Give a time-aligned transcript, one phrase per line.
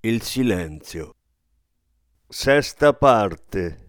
[0.00, 1.14] il silenzio.
[2.28, 3.86] Sesta parte.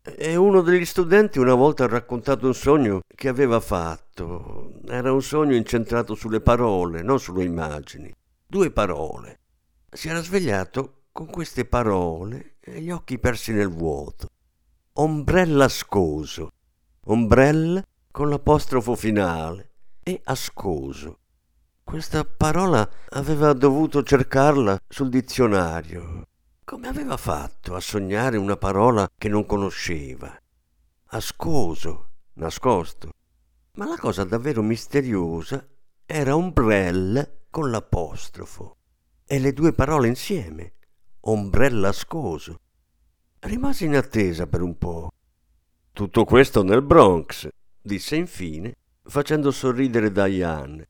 [0.00, 4.80] E uno degli studenti una volta ha raccontato un sogno che aveva fatto.
[4.86, 8.10] Era un sogno incentrato sulle parole, non sulle immagini.
[8.46, 9.40] Due parole.
[9.90, 14.28] Si era svegliato con queste parole e gli occhi persi nel vuoto.
[14.94, 16.50] Ombrella ascoso.
[17.04, 21.18] Ombrella con l'apostrofo finale e ascoso.
[21.88, 26.26] Questa parola aveva dovuto cercarla sul dizionario.
[26.62, 30.38] Come aveva fatto a sognare una parola che non conosceva?
[31.06, 33.12] Ascoso, nascosto.
[33.76, 35.66] Ma la cosa davvero misteriosa
[36.04, 38.76] era ombrella con l'apostrofo.
[39.24, 40.74] E le due parole insieme.
[41.20, 42.60] Ombrella ascoso.
[43.38, 45.08] Rimase in attesa per un po'.
[45.94, 47.48] Tutto questo nel Bronx,
[47.80, 50.88] disse infine, facendo sorridere Diane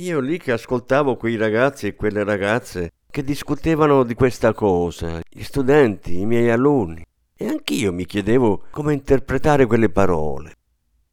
[0.00, 5.44] io lì che ascoltavo quei ragazzi e quelle ragazze che discutevano di questa cosa, gli
[5.44, 10.54] studenti, i miei alunni, e anch'io mi chiedevo come interpretare quelle parole.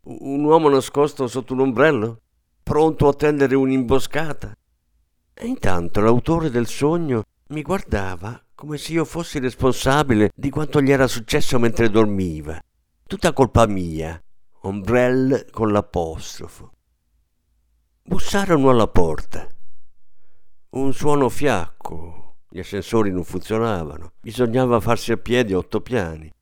[0.05, 2.21] Un uomo nascosto sotto un ombrello?
[2.63, 4.51] Pronto a tendere un'imboscata?
[5.35, 10.91] E intanto l'autore del sogno mi guardava come se io fossi responsabile di quanto gli
[10.91, 12.59] era successo mentre dormiva.
[13.05, 14.19] Tutta colpa mia.
[14.61, 16.71] Ombrelle con l'apostrofo.
[18.03, 19.47] Bussarono alla porta.
[20.71, 22.39] Un suono fiacco.
[22.49, 24.13] Gli ascensori non funzionavano.
[24.19, 26.33] Bisognava farsi a piedi otto piani.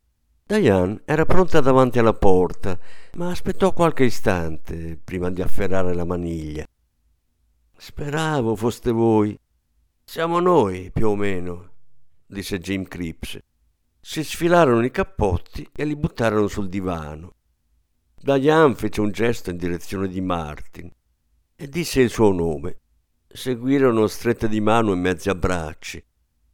[0.45, 2.79] Diane era pronta davanti alla porta,
[3.15, 6.65] ma aspettò qualche istante prima di afferrare la maniglia.
[7.77, 9.37] Speravo foste voi.
[10.05, 11.73] Siamo noi, più o meno,
[12.25, 13.37] disse Jim Cripps.
[13.99, 17.33] Si sfilarono i cappotti e li buttarono sul divano.
[18.15, 20.89] Diane fece un gesto in direzione di Martin
[21.61, 22.77] e disse il suo nome.
[23.27, 26.01] Seguirono strette di mano e mezzi abbracci.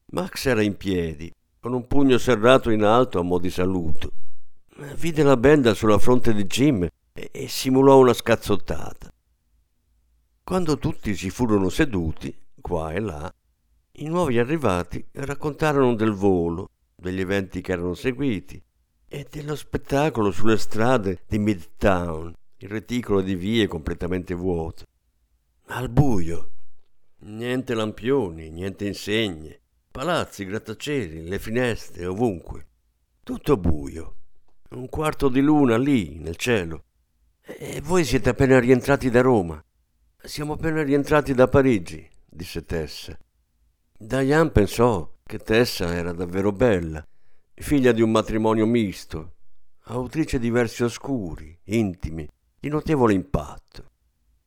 [0.07, 4.11] Max era in piedi, con un pugno serrato in alto a mo' di saluto.
[4.95, 9.11] Vide la benda sulla fronte di Jim e, simulò una scazzottata.
[10.43, 13.31] Quando tutti si furono seduti, qua e là,
[13.97, 18.59] i nuovi arrivati raccontarono del volo, degli eventi che erano seguiti
[19.07, 24.85] e dello spettacolo sulle strade di Midtown, il reticolo di vie completamente vuoto
[25.67, 26.51] al buio.
[27.19, 29.59] Niente lampioni, niente insegne,
[29.89, 32.67] palazzi, grattacieli, le finestre, ovunque.
[33.23, 34.15] Tutto buio.
[34.71, 36.83] Un quarto di luna lì, nel cielo.
[37.41, 39.63] E voi siete appena rientrati da Roma.
[40.21, 43.17] Siamo appena rientrati da Parigi, disse Tessa.
[43.97, 47.05] Diane pensò che Tessa era davvero bella,
[47.53, 49.35] figlia di un matrimonio misto,
[49.85, 52.27] autrice di versi oscuri, intimi,
[52.59, 53.91] di notevole impatto.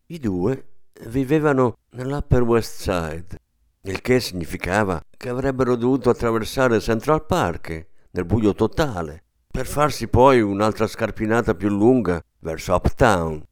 [0.07, 0.67] I due
[1.07, 3.39] vivevano nell'Upper West Side,
[3.83, 10.41] il che significava che avrebbero dovuto attraversare Central Park nel buio totale, per farsi poi
[10.41, 13.43] un'altra scarpinata più lunga verso Uptown.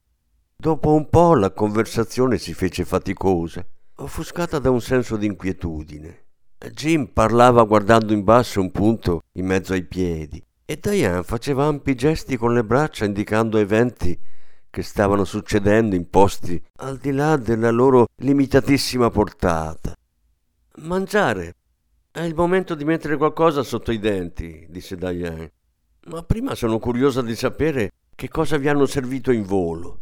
[0.56, 3.64] Dopo un po' la conversazione si fece faticosa,
[3.96, 6.24] offuscata da un senso di inquietudine.
[6.72, 11.94] Jim parlava guardando in basso un punto in mezzo ai piedi e Diane faceva ampi
[11.94, 14.18] gesti con le braccia indicando eventi
[14.76, 19.94] che stavano succedendo in posti al di là della loro limitatissima portata.
[20.80, 21.54] Mangiare.
[22.10, 25.52] È il momento di mettere qualcosa sotto i denti, disse Diane.
[26.08, 30.00] Ma prima sono curiosa di sapere che cosa vi hanno servito in volo.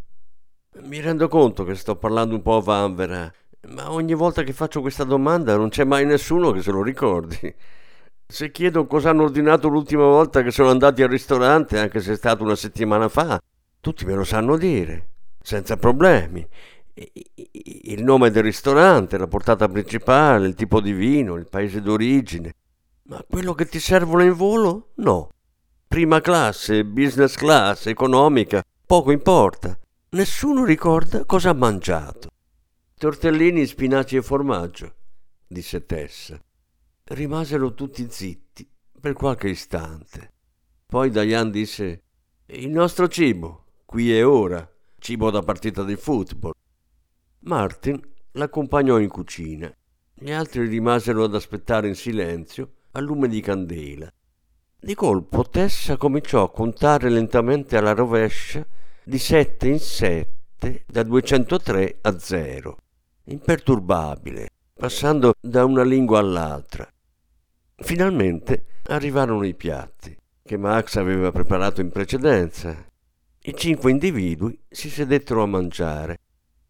[0.81, 3.32] Mi rendo conto che sto parlando un po' a vanvera,
[3.69, 7.54] ma ogni volta che faccio questa domanda non c'è mai nessuno che se lo ricordi.
[8.26, 12.16] Se chiedo cosa hanno ordinato l'ultima volta che sono andati al ristorante, anche se è
[12.16, 13.40] stato una settimana fa,
[13.84, 15.10] tutti me lo sanno dire,
[15.42, 16.42] senza problemi.
[16.94, 22.54] Il nome del ristorante, la portata principale, il tipo di vino, il paese d'origine.
[23.08, 24.92] Ma quello che ti servono in volo?
[24.94, 25.28] No.
[25.86, 29.78] Prima classe, business class, economica, poco importa.
[30.12, 32.31] Nessuno ricorda cosa ha mangiato.
[32.96, 34.94] Tortellini, spinaci e formaggio,
[35.46, 36.40] disse Tessa.
[37.04, 38.66] Rimasero tutti zitti
[38.98, 40.32] per qualche istante.
[40.86, 42.04] Poi Diane disse:
[42.46, 46.52] Il nostro cibo qui e ora, cibo da partita di football.
[47.40, 48.00] Martin
[48.32, 49.72] l'accompagnò in cucina.
[50.12, 54.10] Gli altri rimasero ad aspettare in silenzio a lume di candela.
[54.78, 58.66] Di colpo Tessa cominciò a contare lentamente alla rovescia
[59.02, 62.76] di sette in sette da 203 a zero,
[63.25, 66.88] imperturbabile, passando da una lingua all'altra.
[67.76, 72.86] Finalmente arrivarono i piatti che Max aveva preparato in precedenza.
[73.46, 76.19] I cinque individui si sedettero a mangiare.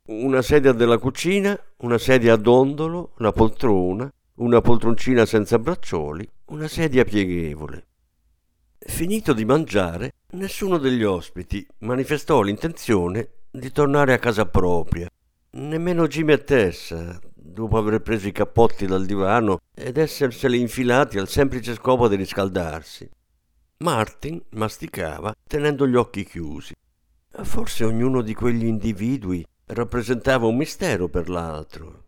[0.07, 6.67] Una sedia della cucina, una sedia a dondolo, la poltrona, una poltroncina senza braccioli, una
[6.67, 7.87] sedia pieghevole.
[8.77, 15.09] Finito di mangiare, nessuno degli ospiti manifestò l'intenzione di tornare a casa propria,
[15.51, 21.29] nemmeno Jimmy e Tessa, dopo aver preso i cappotti dal divano ed esserseli infilati al
[21.29, 23.09] semplice scopo di riscaldarsi.
[23.79, 26.75] Martin masticava tenendo gli occhi chiusi.
[27.43, 32.05] Forse ognuno di quegli individui rappresentava un mistero per l'altro,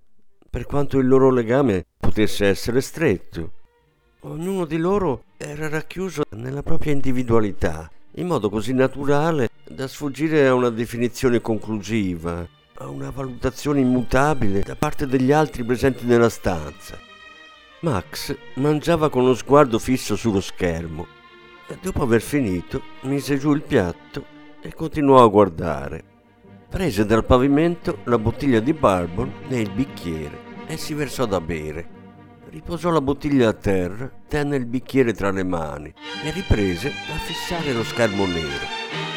[0.49, 3.53] per quanto il loro legame potesse essere stretto.
[4.21, 10.55] Ognuno di loro era racchiuso nella propria individualità, in modo così naturale da sfuggire a
[10.55, 16.97] una definizione conclusiva, a una valutazione immutabile da parte degli altri presenti nella stanza.
[17.81, 21.16] Max mangiava con lo sguardo fisso sullo schermo
[21.81, 24.25] dopo aver finito mise giù il piatto
[24.61, 26.05] e continuò a guardare.
[26.69, 31.95] Prese dal pavimento la bottiglia di bourbon e il bicchiere e si versò da bere.
[32.51, 35.93] Riposò la bottiglia a terra, tenne il bicchiere tra le mani
[36.25, 39.16] e riprese a fissare lo schermo nero.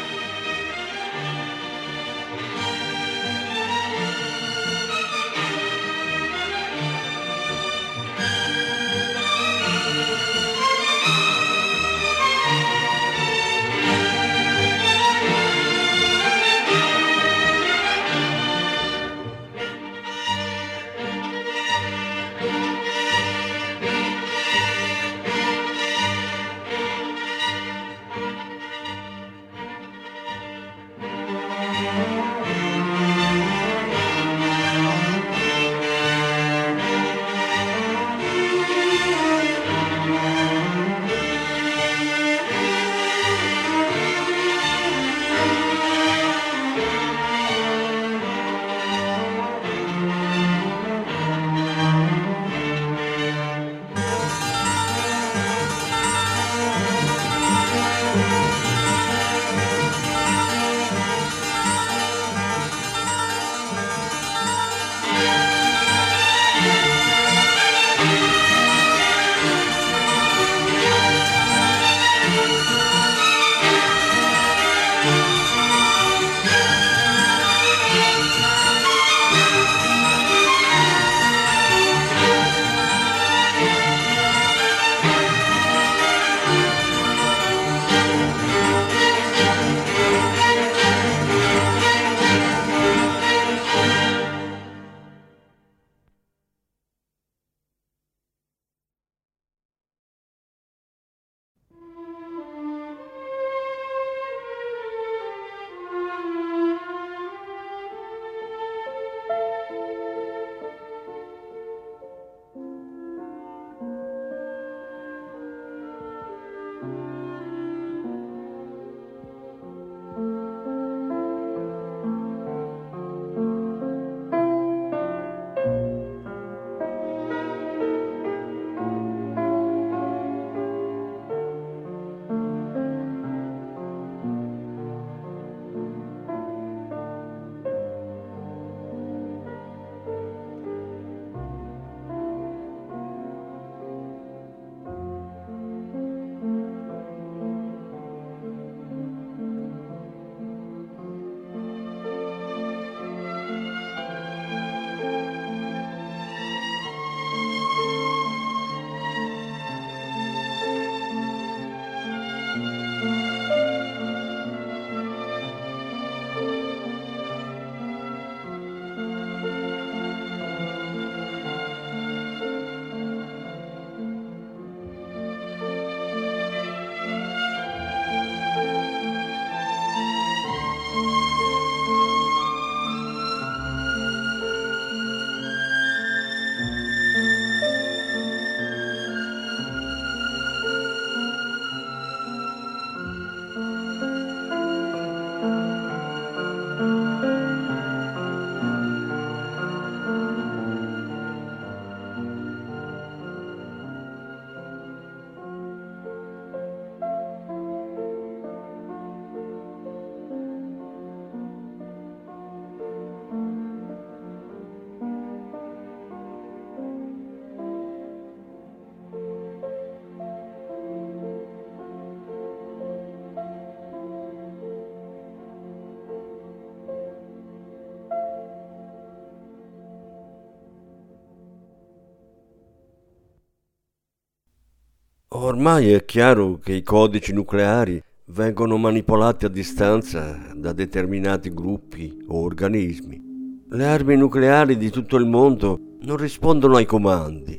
[235.42, 242.42] Ormai è chiaro che i codici nucleari vengono manipolati a distanza da determinati gruppi o
[242.42, 243.64] organismi.
[243.70, 247.58] Le armi nucleari di tutto il mondo non rispondono ai comandi.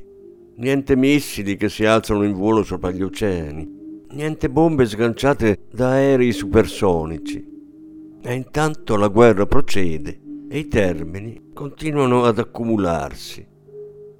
[0.57, 3.67] Niente missili che si alzano in volo sopra gli oceani.
[4.11, 7.43] Niente bombe sganciate da aerei supersonici.
[8.21, 13.43] E intanto la guerra procede e i termini continuano ad accumularsi.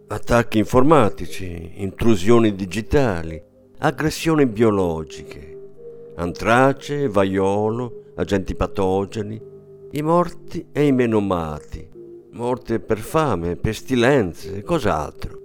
[0.07, 3.49] Attacchi informatici, intrusioni digitali,
[3.83, 5.57] aggressioni biologiche,
[6.17, 9.41] antrace, vaiolo, agenti patogeni,
[9.93, 11.89] i morti e i menomati,
[12.33, 15.39] morte per fame, pestilenze e cos'altro,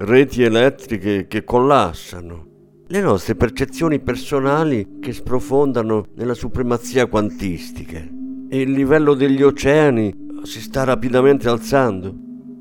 [0.00, 2.46] reti elettriche che collassano,
[2.88, 8.06] le nostre percezioni personali che sprofondano nella supremazia quantistica.
[8.50, 12.14] E il livello degli oceani si sta rapidamente alzando.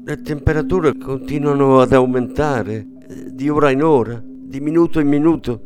[0.06, 2.76] Le temperature continuano ad aumentare
[3.10, 5.62] eh, di ora in ora, di minuto in minuto.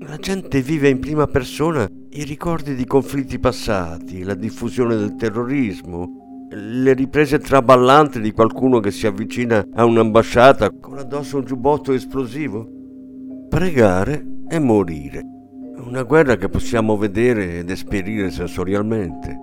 [0.00, 6.48] La gente vive in prima persona i ricordi di conflitti passati, la diffusione del terrorismo,
[6.48, 12.66] le riprese traballanti di qualcuno che si avvicina a un'ambasciata con addosso un giubbotto esplosivo.
[13.50, 15.22] Pregare e morire.
[15.84, 19.38] Una guerra che possiamo vedere ed esperire sensorialmente.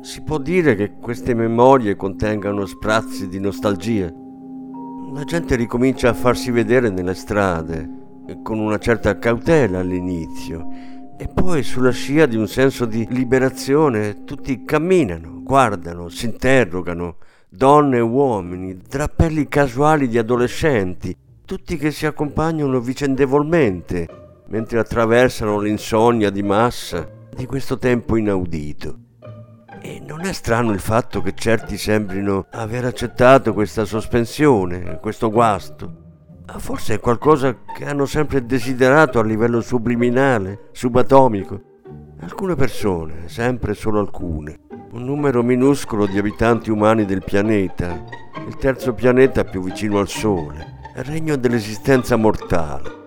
[0.00, 4.12] Si può dire che queste memorie contengano sprazzi di nostalgia.
[5.12, 7.88] La gente ricomincia a farsi vedere nelle strade,
[8.42, 10.66] con una certa cautela all'inizio,
[11.16, 17.18] e poi sulla scia di un senso di liberazione tutti camminano, guardano, si interrogano,
[17.48, 24.08] donne e uomini, drappelli casuali di adolescenti, tutti che si accompagnano vicendevolmente
[24.48, 29.03] mentre attraversano l'insonnia di massa di questo tempo inaudito.
[29.86, 35.96] E non è strano il fatto che certi sembrino aver accettato questa sospensione, questo guasto.
[36.46, 41.60] Ah, forse è qualcosa che hanno sempre desiderato a livello subliminale, subatomico.
[42.20, 44.60] Alcune persone, sempre solo alcune,
[44.92, 48.04] un numero minuscolo di abitanti umani del pianeta,
[48.48, 53.03] il terzo pianeta più vicino al Sole, il regno dell'esistenza mortale.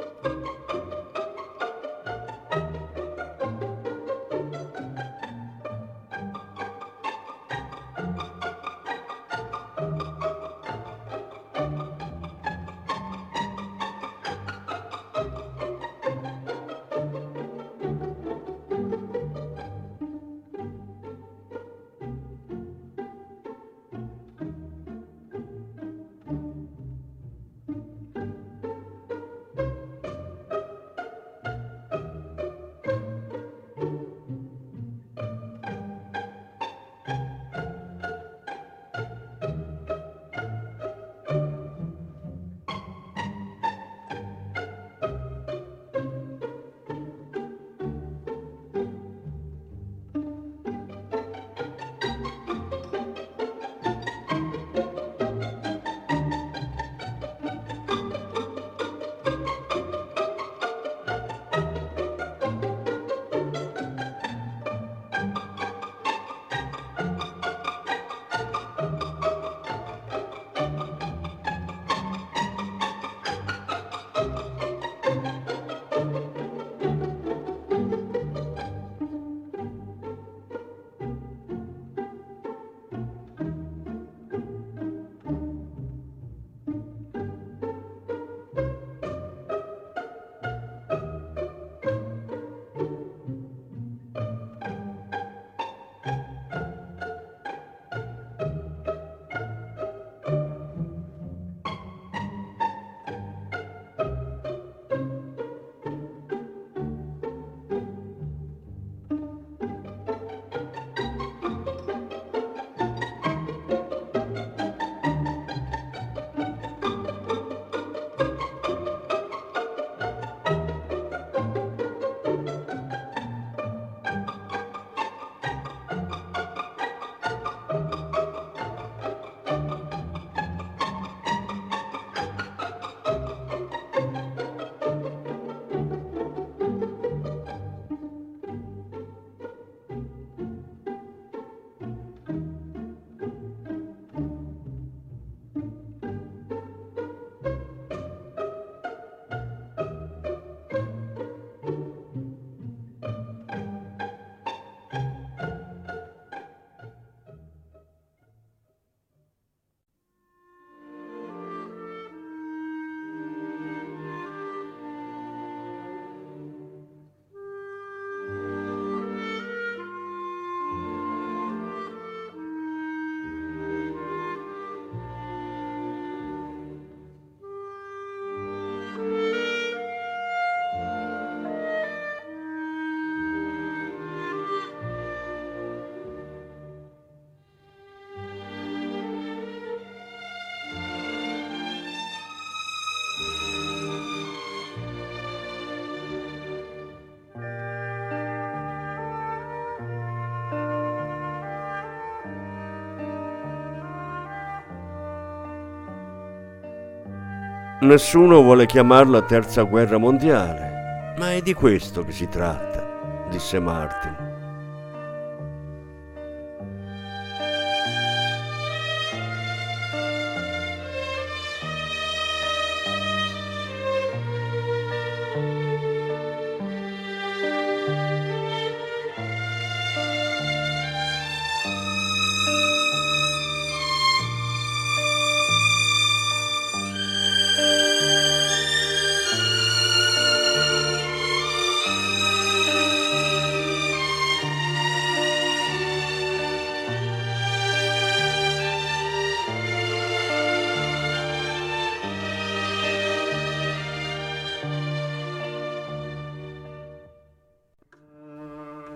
[207.79, 212.83] Nessuno vuole chiamarla terza guerra mondiale, ma è di questo che si tratta,
[213.29, 214.16] disse Martin.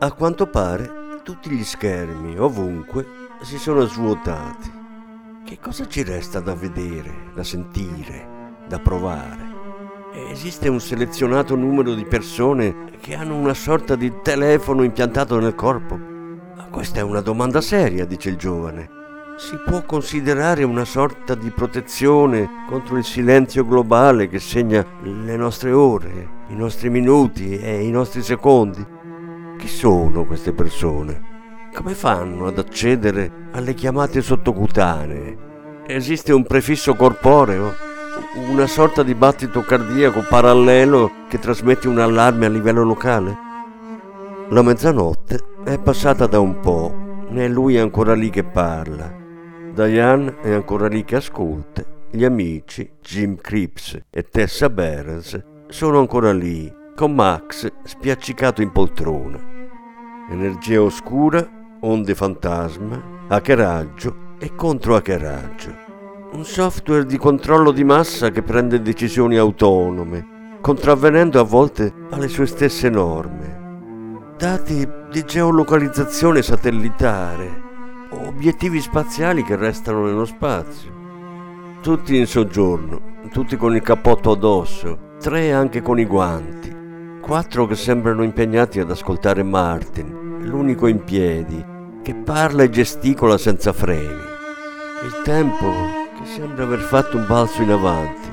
[0.04, 3.06] A quanto pare tutti gli schermi, ovunque,
[3.44, 4.72] si sono svuotati.
[5.46, 9.54] Che cosa ci resta da vedere, da sentire, da provare?
[10.32, 16.00] Esiste un selezionato numero di persone che hanno una sorta di telefono impiantato nel corpo?
[16.72, 18.90] Questa è una domanda seria, dice il giovane.
[19.38, 25.72] Si può considerare una sorta di protezione contro il silenzio globale che segna le nostre
[25.72, 28.98] ore, i nostri minuti e i nostri secondi?
[29.62, 31.69] Chi sono queste persone?
[31.76, 35.38] Come fanno ad accedere alle chiamate sottocutanee?
[35.86, 37.71] Esiste un prefisso corporeo?
[38.50, 43.38] Una sorta di battito cardiaco parallelo che trasmette un allarme a livello locale?
[44.50, 49.13] La mezzanotte è passata da un po' e lui è ancora lì che parla.
[49.76, 51.84] Diane è ancora lì che ascolta.
[52.10, 59.50] Gli amici, Jim Cripps e Tessa Beres, sono ancora lì, con Max spiaccicato in poltrona
[60.32, 61.46] energia oscura,
[61.82, 65.89] onde fantasma, hackeraggio e controhackeraggio.
[66.32, 72.46] Un software di controllo di massa che prende decisioni autonome, contravvenendo a volte alle sue
[72.46, 73.60] stesse norme.
[74.38, 77.70] Dati di geolocalizzazione satellitare,
[78.12, 81.00] obiettivi spaziali che restano nello spazio.
[81.82, 86.74] Tutti in soggiorno, tutti con il cappotto addosso, tre anche con i guanti,
[87.22, 91.63] quattro che sembrano impegnati ad ascoltare Martin, l'unico in piedi,
[92.01, 94.30] che parla e gesticola senza freni.
[95.04, 95.71] Il tempo
[96.17, 98.30] che sembra aver fatto un balzo in avanti.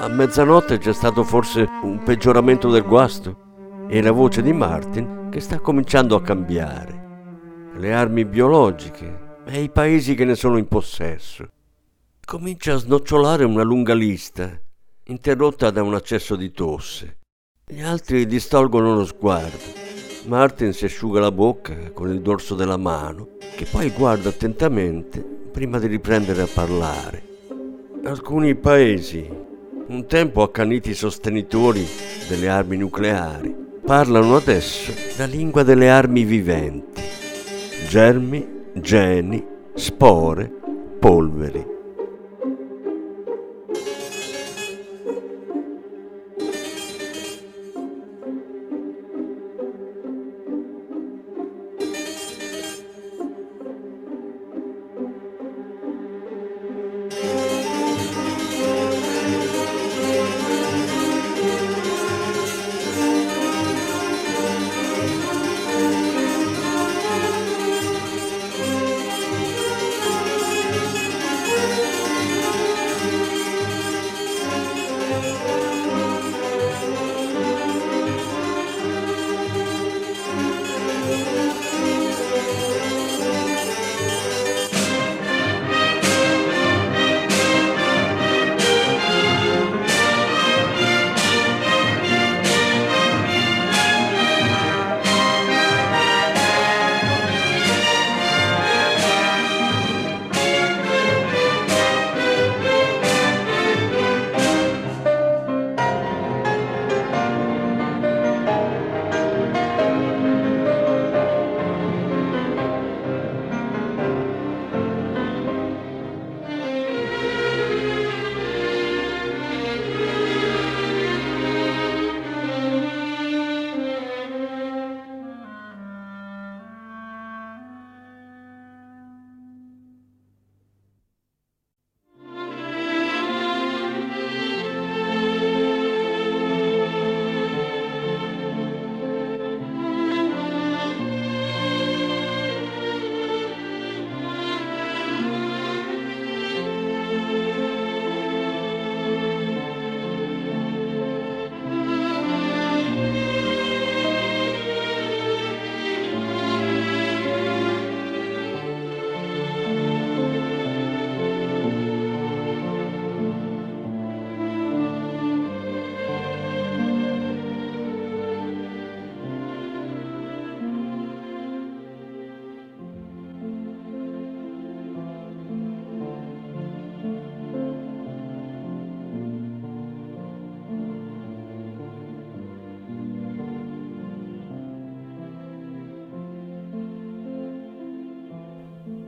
[0.00, 5.40] A mezzanotte c'è stato forse un peggioramento del guasto e la voce di Martin che
[5.40, 7.00] sta cominciando a cambiare.
[7.76, 11.48] Le armi biologiche e i paesi che ne sono in possesso.
[12.24, 14.50] Comincia a snocciolare una lunga lista,
[15.04, 17.18] interrotta da un accesso di tosse.
[17.66, 19.91] Gli altri distolgono lo sguardo.
[20.24, 25.80] Martin si asciuga la bocca con il dorso della mano, che poi guarda attentamente prima
[25.80, 27.22] di riprendere a parlare.
[28.04, 29.28] Alcuni paesi,
[29.88, 31.84] un tempo accaniti sostenitori
[32.28, 33.54] delle armi nucleari,
[33.84, 37.02] parlano adesso la lingua delle armi viventi.
[37.88, 40.50] Germi, geni, spore,
[41.00, 41.66] polveri.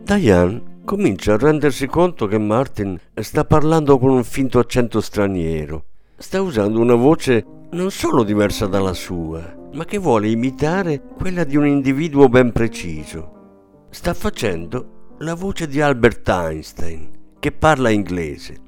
[0.04, 5.84] Diane comincia a rendersi conto che Martin sta parlando con un finto accento straniero.
[6.18, 11.56] Sta usando una voce non solo diversa dalla sua, ma che vuole imitare quella di
[11.56, 13.86] un individuo ben preciso.
[13.88, 18.60] Sta facendo la voce di Albert Einstein, che parla inglese.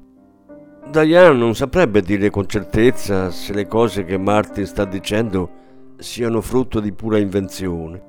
[0.89, 5.51] Diane non saprebbe dire con certezza se le cose che Martin sta dicendo
[5.99, 8.01] siano frutto di pura invenzione.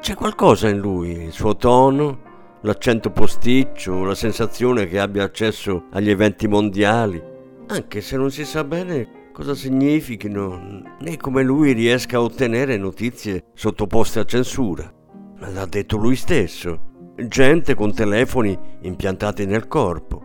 [0.00, 2.26] C'è qualcosa in lui, il suo tono,
[2.62, 7.22] l'accento posticcio, la sensazione che abbia accesso agli eventi mondiali,
[7.68, 13.44] anche se non si sa bene cosa significhino né come lui riesca a ottenere notizie
[13.54, 14.92] sottoposte a censura.
[15.38, 16.86] L'ha detto lui stesso.
[17.14, 20.22] Gente con telefoni impiantati nel corpo.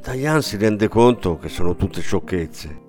[0.00, 2.80] Diane si rende conto che sono tutte sciocchezze,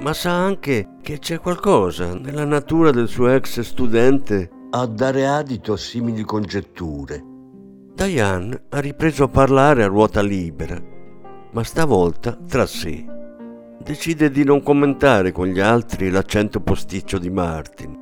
[0.00, 5.72] ma sa anche che c'è qualcosa nella natura del suo ex studente a dare adito
[5.72, 7.31] a simili congetture.
[7.94, 10.80] Diane ha ripreso a parlare a ruota libera,
[11.52, 13.04] ma stavolta tra sé.
[13.82, 17.98] Decide di non commentare con gli altri l'accento posticcio di Martin.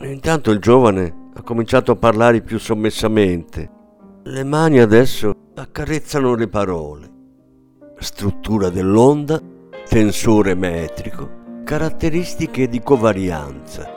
[0.00, 3.70] Intanto il giovane ha cominciato a parlare più sommessamente.
[4.24, 7.14] Le mani adesso accarezzano le parole
[7.98, 9.40] struttura dell'onda,
[9.88, 13.95] tensore metrico, caratteristiche di covarianza.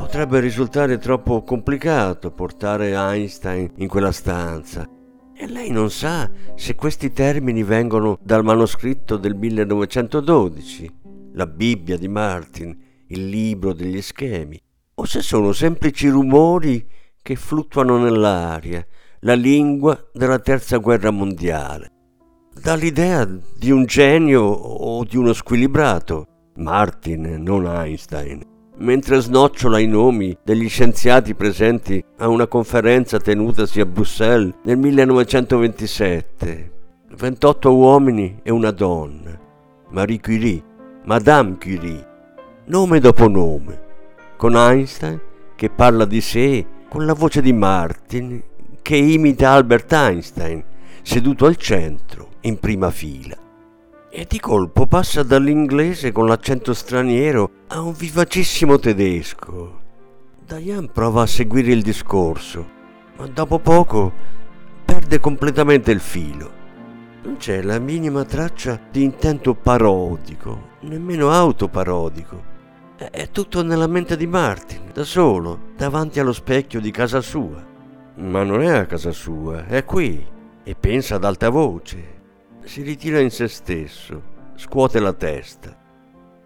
[0.00, 4.88] Potrebbe risultare troppo complicato portare Einstein in quella stanza.
[5.34, 10.90] E lei non sa se questi termini vengono dal manoscritto del 1912,
[11.34, 12.76] la Bibbia di Martin,
[13.08, 14.60] il libro degli schemi,
[14.94, 16.86] o se sono semplici rumori
[17.22, 18.84] che fluttuano nell'aria,
[19.20, 21.92] la lingua della terza guerra mondiale
[22.60, 28.42] dall'idea di un genio o di uno squilibrato, Martin, non Einstein,
[28.80, 36.72] mentre snocciola i nomi degli scienziati presenti a una conferenza tenutasi a Bruxelles nel 1927.
[37.16, 39.38] 28 uomini e una donna.
[39.90, 40.62] Marie Curie,
[41.04, 42.06] Madame Curie,
[42.66, 43.82] nome dopo nome,
[44.36, 45.20] con Einstein
[45.56, 48.42] che parla di sé con la voce di Martin
[48.82, 50.64] che imita Albert Einstein,
[51.02, 53.49] seduto al centro in prima fila.
[54.12, 59.78] E di colpo passa dall'inglese con l'accento straniero a un vivacissimo tedesco.
[60.44, 62.68] Diane prova a seguire il discorso,
[63.16, 64.12] ma dopo poco
[64.84, 66.50] perde completamente il filo.
[67.22, 72.42] Non c'è la minima traccia di intento parodico, nemmeno autoparodico.
[72.96, 77.64] È tutto nella mente di Martin, da solo, davanti allo specchio di casa sua.
[78.16, 80.26] Ma non è a casa sua, è qui
[80.64, 82.18] e pensa ad alta voce
[82.64, 84.22] si ritira in se stesso,
[84.54, 85.76] scuote la testa.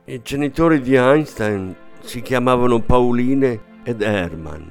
[0.06, 4.70] I genitori di Einstein si chiamavano Pauline ed Hermann.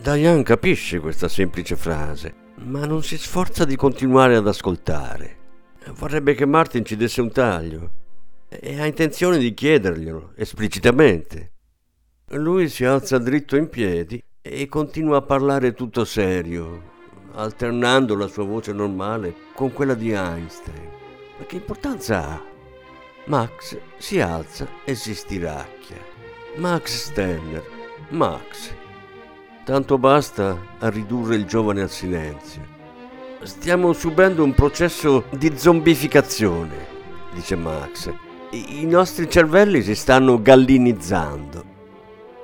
[0.00, 5.36] Diane capisce questa semplice frase, ma non si sforza di continuare ad ascoltare.
[5.94, 7.90] Vorrebbe che Martin ci desse un taglio
[8.48, 11.52] e ha intenzione di chiederglielo esplicitamente.
[12.30, 16.91] Lui si alza dritto in piedi e continua a parlare tutto serio,
[17.34, 20.88] alternando la sua voce normale con quella di Einstein.
[21.38, 22.42] Ma che importanza ha?
[23.26, 25.96] Max si alza e si stiracchia.
[26.56, 27.64] Max Stenner,
[28.10, 28.74] Max.
[29.64, 32.60] Tanto basta a ridurre il giovane al silenzio.
[33.42, 36.86] Stiamo subendo un processo di zombificazione,
[37.32, 38.12] dice Max.
[38.50, 41.64] I nostri cervelli si stanno gallinizzando.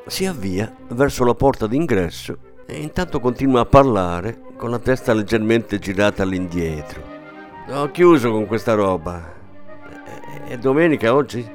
[0.07, 5.79] Si avvia verso la porta d'ingresso e intanto continua a parlare con la testa leggermente
[5.79, 7.01] girata all'indietro.
[7.69, 9.37] Ho chiuso con questa roba.
[10.47, 11.49] È domenica oggi?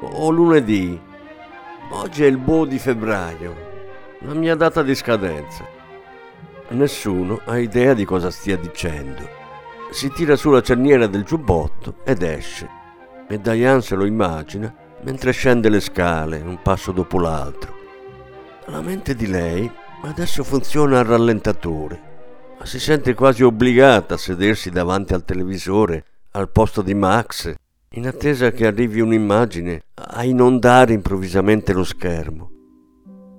[0.00, 1.00] O lunedì?
[1.90, 3.54] Oggi è il boh di febbraio,
[4.20, 5.64] la mia data di scadenza.
[6.70, 9.36] Nessuno ha idea di cosa stia dicendo.
[9.90, 12.68] Si tira su la cerniera del giubbotto ed esce.
[13.28, 17.76] E Diane se lo immagina mentre scende le scale, un passo dopo l'altro.
[18.66, 22.00] La mente di lei Adesso funziona al rallentatore,
[22.68, 27.54] si sente quasi obbligata a sedersi davanti al televisore al posto di Max,
[27.92, 32.50] in attesa che arrivi un'immagine a inondare improvvisamente lo schermo.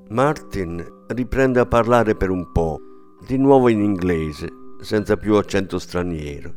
[0.09, 2.79] Martin riprende a parlare per un po',
[3.23, 4.49] di nuovo in inglese,
[4.81, 6.51] senza più accento straniero.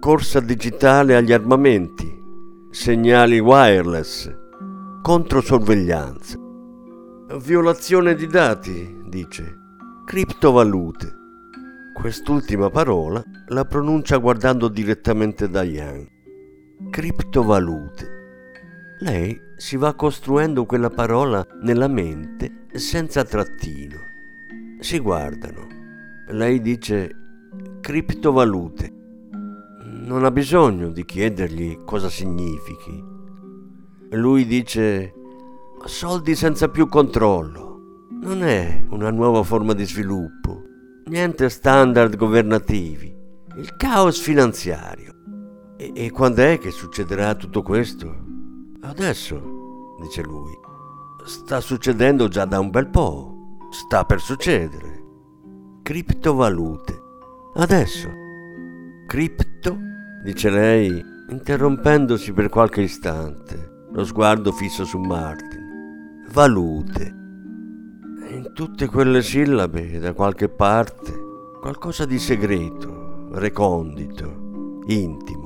[0.00, 2.12] Corsa digitale agli armamenti,
[2.72, 4.28] segnali wireless,
[5.02, 6.36] controsorveglianza.
[7.38, 9.56] Violazione di dati, dice.
[10.04, 11.25] Criptovalute.
[11.98, 16.06] Quest'ultima parola la pronuncia guardando direttamente Diane.
[16.90, 18.06] Criptovalute.
[19.00, 23.96] Lei si va costruendo quella parola nella mente senza trattino.
[24.78, 25.66] Si guardano.
[26.28, 27.10] Lei dice
[27.80, 28.92] criptovalute.
[29.84, 33.02] Non ha bisogno di chiedergli cosa significhi.
[34.10, 35.14] Lui dice
[35.86, 37.80] soldi senza più controllo.
[38.20, 40.62] Non è una nuova forma di sviluppo,
[41.08, 43.14] niente standard governativi,
[43.56, 45.14] il caos finanziario.
[45.76, 48.24] E, e quando è che succederà tutto questo?
[48.80, 50.52] Adesso, dice lui.
[51.24, 53.58] Sta succedendo già da un bel po'.
[53.70, 55.04] Sta per succedere.
[55.82, 57.02] Criptovalute.
[57.54, 58.08] Adesso.
[59.06, 59.78] Cripto,
[60.24, 66.24] dice lei, interrompendosi per qualche istante, lo sguardo fisso su Martin.
[66.32, 67.25] Valute.
[68.28, 71.12] In tutte quelle sillabe, da qualche parte,
[71.60, 75.45] qualcosa di segreto, recondito, intimo.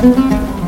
[0.00, 0.59] Thank you.